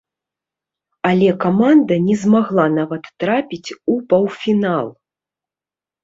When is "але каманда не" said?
1.09-2.15